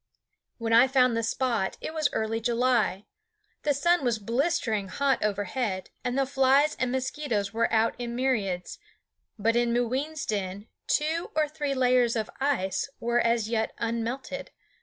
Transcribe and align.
When 0.57 0.73
I 0.73 0.87
found 0.87 1.15
the 1.15 1.21
spot 1.21 1.77
it 1.79 1.93
was 1.93 2.09
early 2.11 2.41
July. 2.41 3.05
The 3.61 3.75
sun 3.75 4.03
was 4.03 4.17
blistering 4.17 4.87
hot 4.87 5.23
overhead, 5.23 5.91
and 6.03 6.17
the 6.17 6.25
flies 6.25 6.75
and 6.79 6.91
mosquitoes 6.91 7.53
were 7.53 7.71
out 7.71 7.93
in 7.99 8.15
myriads; 8.15 8.79
but 9.37 9.55
in 9.55 9.71
Mooween's 9.73 10.25
den 10.25 10.65
two 10.87 11.29
or 11.35 11.47
three 11.47 11.75
layers 11.75 12.15
of 12.15 12.31
ice 12.39 12.89
were 12.99 13.19
as 13.19 13.47
yet 13.47 13.73
unmelted. 13.77 14.49